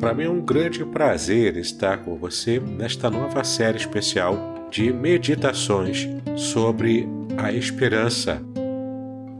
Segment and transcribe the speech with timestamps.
[0.00, 6.08] Para mim é um grande prazer estar com você nesta nova série especial de meditações
[6.36, 8.40] sobre a esperança.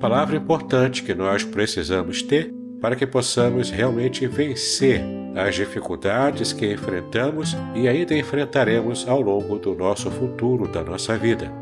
[0.00, 5.00] Palavra importante que nós precisamos ter para que possamos realmente vencer
[5.36, 11.52] as dificuldades que enfrentamos e ainda enfrentaremos ao longo do nosso futuro, da nossa vida.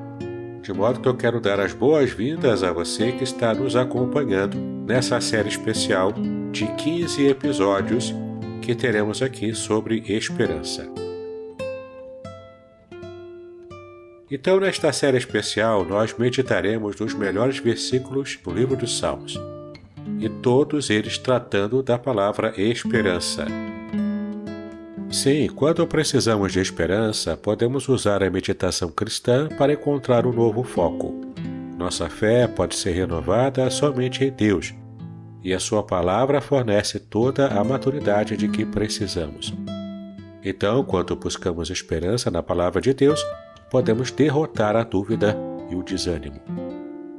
[0.63, 5.21] De modo que eu quero dar as boas-vindas a você que está nos acompanhando nessa
[5.21, 6.15] série especial
[6.51, 8.15] de 15 episódios
[8.67, 10.93] que teremos aqui sobre esperança.
[14.29, 19.39] Então, nesta série especial, nós meditaremos nos melhores versículos do livro dos Salmos,
[20.19, 23.47] e todos eles tratando da palavra esperança.
[25.13, 31.15] Sim, quando precisamos de esperança, podemos usar a meditação cristã para encontrar um novo foco.
[31.79, 34.75] Nossa fé pode ser renovada somente em Deus,
[35.47, 39.55] e a Sua palavra fornece toda a maturidade de que precisamos.
[40.43, 43.25] Então, quando buscamos esperança na palavra de Deus,
[43.71, 45.39] podemos derrotar a dúvida
[45.71, 46.41] e o desânimo.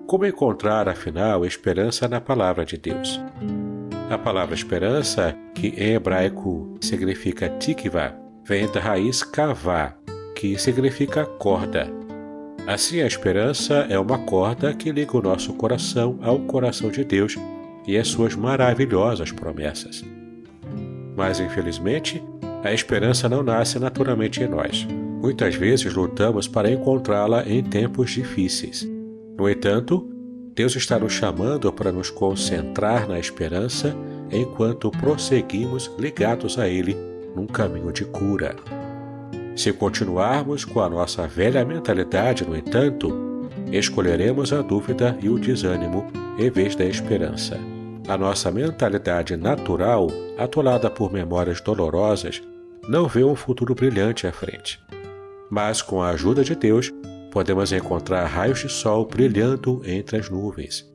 [0.06, 3.18] Como encontrar, afinal, esperança na palavra de Deus?
[4.10, 9.94] A palavra esperança, que em hebraico significa tikva, vem da raiz kavá,
[10.36, 11.90] que significa corda.
[12.68, 17.38] Assim, a esperança é uma corda que liga o nosso coração ao coração de Deus
[17.88, 20.04] e as suas maravilhosas promessas.
[21.16, 22.22] Mas, infelizmente,
[22.64, 24.86] a esperança não nasce naturalmente em nós.
[25.22, 28.88] Muitas vezes lutamos para encontrá-la em tempos difíceis.
[29.38, 30.08] No entanto,
[30.54, 33.96] Deus está nos chamando para nos concentrar na esperança
[34.32, 36.96] enquanto prosseguimos ligados a Ele
[37.36, 38.56] num caminho de cura.
[39.56, 46.06] Se continuarmos com a nossa velha mentalidade, no entanto, escolheremos a dúvida e o desânimo
[46.38, 47.60] em vez da esperança.
[48.08, 50.08] A nossa mentalidade natural,
[50.38, 52.42] atolada por memórias dolorosas,
[52.88, 54.80] não vê um futuro brilhante à frente.
[55.52, 56.90] Mas com a ajuda de Deus,
[57.32, 60.90] podemos encontrar raios de sol brilhando entre as nuvens.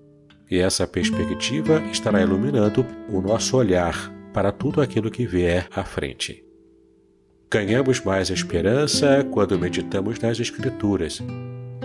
[0.50, 6.42] E essa perspectiva estará iluminando o nosso olhar para tudo aquilo que vier à frente.
[7.50, 11.22] Ganhamos mais esperança quando meditamos nas Escrituras,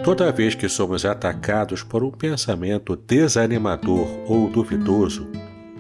[0.08, 5.28] Toda vez que somos atacados por um pensamento desanimador ou duvidoso,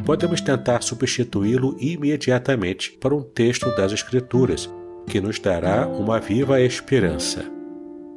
[0.05, 4.69] podemos tentar substituí-lo imediatamente por um texto das Escrituras,
[5.05, 7.45] que nos dará uma viva esperança.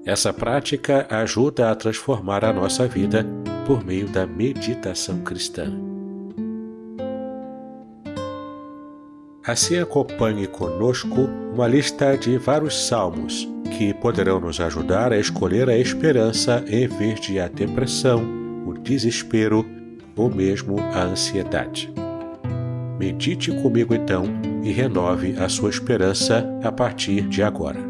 [0.04, 3.24] Essa prática ajuda a transformar a nossa vida
[3.64, 5.72] por meio da meditação cristã.
[9.46, 15.78] Assim acompanhe conosco uma lista de vários salmos que poderão nos ajudar a escolher a
[15.78, 18.22] esperança em vez de a depressão,
[18.66, 19.64] o desespero
[20.16, 21.92] ou mesmo a ansiedade.
[22.98, 24.24] Medite comigo então
[24.62, 27.89] e renove a sua esperança a partir de agora.